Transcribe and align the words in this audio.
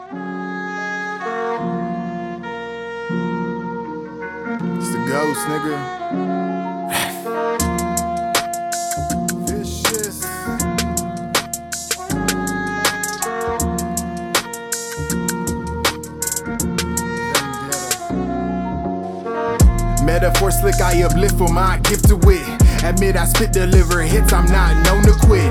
It's 0.00 0.06
the 4.92 5.04
ghost, 5.08 5.46
nigga. 5.48 6.67
Metaphor 20.08 20.50
slick, 20.50 20.80
I 20.80 21.02
uplift 21.02 21.36
for 21.36 21.52
my 21.52 21.76
gift 21.80 22.08
to 22.08 22.16
wit. 22.16 22.40
Admit 22.82 23.14
I 23.14 23.26
spit, 23.26 23.52
deliver 23.52 24.00
hits, 24.00 24.32
I'm 24.32 24.46
not 24.46 24.72
known 24.86 25.02
to 25.02 25.12
quit. 25.26 25.44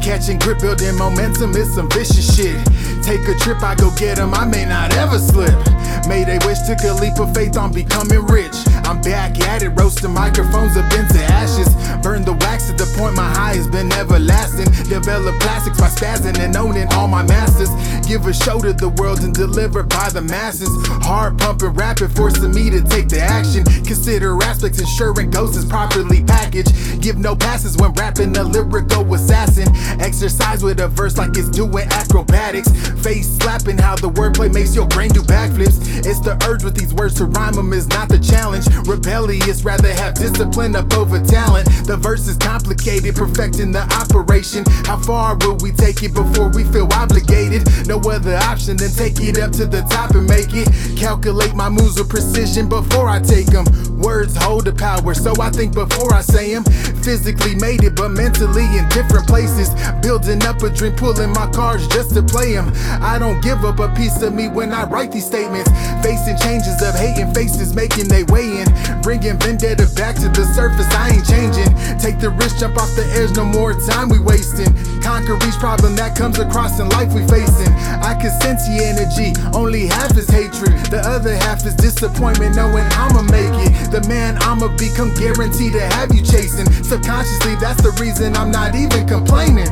Catching 0.00 0.38
grip, 0.38 0.60
building 0.60 0.96
momentum 0.96 1.50
is 1.56 1.74
some 1.74 1.90
vicious 1.90 2.36
shit. 2.36 2.54
Take 3.02 3.26
a 3.26 3.34
trip, 3.40 3.60
I 3.60 3.74
go 3.74 3.90
get 3.96 4.20
'em, 4.20 4.32
I 4.32 4.44
may 4.44 4.66
not 4.66 4.94
ever 4.94 5.18
slip. 5.18 5.58
Made 6.06 6.28
a 6.28 6.38
wish, 6.46 6.60
took 6.62 6.78
a 6.84 6.92
leap 6.92 7.18
of 7.18 7.34
faith 7.34 7.56
on 7.56 7.72
becoming 7.72 8.24
rich. 8.26 8.54
I'm 8.84 9.00
back 9.00 9.40
at 9.48 9.64
it, 9.64 9.70
roasting 9.70 10.14
microphones 10.14 10.76
up 10.76 10.92
into 10.92 11.18
ashes. 11.24 11.68
Burn 12.00 12.24
the 12.24 12.34
wax 12.34 12.66
to 12.68 12.72
the 12.74 12.86
point 12.96 13.16
my 13.16 13.28
high 13.34 13.56
has 13.56 13.66
been 13.66 13.90
everlasting. 13.94 14.70
Develop 14.88 15.34
plastics 15.40 15.80
by 15.80 15.88
spazzing 15.88 16.38
and 16.38 16.54
owning 16.56 16.86
all 16.94 17.08
my 17.08 17.24
masters. 17.24 17.70
Give 18.06 18.26
a 18.26 18.34
show 18.34 18.60
to 18.60 18.72
the 18.72 18.90
world 19.00 19.20
and 19.20 19.34
deliver 19.34 19.82
by 19.82 20.10
the 20.10 20.20
masses. 20.20 20.68
Hard 21.02 21.38
pumping, 21.38 21.72
rapid, 21.72 22.14
forcing 22.14 22.52
me 22.52 22.68
to 22.68 22.82
take 22.82 23.08
the 23.08 23.20
action. 23.20 23.64
Consider 23.84 24.36
aspects, 24.44 24.78
ensuring 24.78 25.30
ghosts 25.30 25.56
is 25.56 25.64
properly 25.64 26.22
packaged. 26.22 27.00
Give 27.00 27.18
no 27.18 27.34
passes 27.34 27.76
when 27.78 27.92
rapping 27.94 28.36
a 28.36 28.44
lyrical 28.44 29.02
assassin. 29.14 29.68
Exercise 30.00 30.62
with 30.62 30.80
a 30.80 30.88
verse 30.88 31.16
like 31.16 31.36
it's 31.36 31.48
doing 31.48 31.88
acrobatics. 31.90 32.68
Face 33.02 33.28
slapping 33.38 33.78
how 33.78 33.96
the 33.96 34.10
wordplay 34.10 34.52
makes 34.52 34.74
your 34.74 34.86
brain 34.86 35.10
do 35.10 35.22
backflips. 35.22 36.04
It's 36.04 36.20
the 36.20 36.36
urge 36.46 36.62
with 36.62 36.76
these 36.76 36.92
words 36.92 37.14
to 37.14 37.24
rhyme 37.24 37.54
them 37.54 37.72
is 37.72 37.88
not 37.88 38.08
the 38.08 38.18
challenge. 38.18 38.66
Rebellious, 38.86 39.64
rather 39.64 39.92
have 39.92 40.14
discipline 40.14 40.76
up 40.76 40.92
over 40.94 41.20
talent. 41.20 41.66
The 41.86 41.96
verse 41.96 42.28
is 42.28 42.36
complicated, 42.36 43.16
perfecting 43.16 43.72
the 43.72 43.82
operation. 43.96 44.64
How 44.84 44.98
far 44.98 45.36
will 45.36 45.56
we 45.62 45.72
take 45.72 46.02
it 46.02 46.12
before 46.14 46.48
we 46.48 46.64
feel 46.64 46.88
obligated? 46.92 47.64
No 47.94 48.10
other 48.10 48.34
option 48.34 48.76
than 48.76 48.90
take 48.90 49.20
it 49.20 49.38
up 49.38 49.52
to 49.52 49.66
the 49.66 49.82
top 49.82 50.10
and 50.18 50.26
make 50.26 50.50
it. 50.50 50.66
Calculate 50.98 51.54
my 51.54 51.68
moves 51.68 51.96
with 51.96 52.08
precision 52.08 52.68
before 52.68 53.08
I 53.08 53.20
take 53.20 53.46
them. 53.46 53.64
Words 54.02 54.34
hold 54.34 54.64
the 54.64 54.72
power, 54.72 55.14
so 55.14 55.32
I 55.40 55.50
think 55.50 55.74
before 55.74 56.12
I 56.12 56.20
say 56.20 56.52
them. 56.52 56.64
Physically 57.06 57.54
made 57.54 57.84
it, 57.84 57.94
but 57.94 58.10
mentally 58.10 58.66
in 58.76 58.88
different 58.88 59.28
places. 59.28 59.70
Building 60.02 60.42
up 60.42 60.60
a 60.66 60.70
dream, 60.70 60.96
pulling 60.96 61.30
my 61.30 61.46
cards 61.54 61.86
just 61.86 62.14
to 62.18 62.22
play 62.22 62.54
them. 62.54 62.72
I 62.98 63.20
don't 63.20 63.40
give 63.40 63.64
up 63.64 63.78
a 63.78 63.86
piece 63.94 64.20
of 64.22 64.34
me 64.34 64.48
when 64.48 64.72
I 64.72 64.90
write 64.90 65.12
these 65.12 65.26
statements. 65.26 65.70
Facing 66.02 66.36
changes 66.42 66.82
of 66.82 66.98
hating 66.98 67.32
faces, 67.32 67.74
making 67.74 68.08
they 68.08 68.24
way 68.24 68.58
in. 68.58 68.66
Bringing 69.02 69.38
vendetta 69.38 69.86
back 69.94 70.16
to 70.16 70.28
the 70.34 70.42
surface, 70.50 70.90
I 70.90 71.14
ain't 71.14 71.26
changing. 71.30 71.70
Take 72.02 72.18
the 72.18 72.30
risk, 72.30 72.58
jump 72.58 72.76
off 72.76 72.90
the 72.96 73.06
edge, 73.14 73.36
no 73.36 73.44
more 73.44 73.72
time 73.86 74.08
we 74.08 74.18
wasting. 74.18 74.74
Conquer 75.04 75.36
each 75.46 75.60
problem 75.60 75.94
that 75.96 76.16
comes 76.16 76.38
across 76.38 76.80
in 76.80 76.88
life 76.88 77.12
we 77.12 77.20
facing. 77.28 77.68
I 78.00 78.16
can 78.16 78.32
sense 78.40 78.66
the 78.66 78.80
energy, 78.80 79.36
only 79.52 79.86
half 79.86 80.16
is 80.16 80.26
hatred. 80.28 80.72
The 80.88 81.02
other 81.04 81.36
half 81.36 81.66
is 81.66 81.74
disappointment, 81.74 82.56
knowing 82.56 82.88
I'ma 82.96 83.20
make 83.28 83.52
it. 83.68 83.92
The 83.92 84.00
man 84.08 84.38
I'ma 84.40 84.74
become 84.78 85.12
guaranteed 85.12 85.74
to 85.74 85.84
have 85.92 86.14
you 86.14 86.22
chasing. 86.22 86.64
Subconsciously, 86.82 87.56
that's 87.56 87.82
the 87.82 87.92
reason 88.00 88.34
I'm 88.34 88.50
not 88.50 88.74
even 88.74 89.06
complaining. 89.06 89.68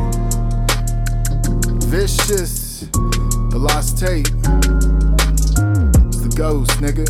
Vicious, 1.89 2.81
the 2.93 3.59
lost 3.59 3.99
tape. 3.99 4.29
It's 6.13 6.21
the 6.21 6.35
ghost, 6.37 6.73
nigga. 6.85 7.09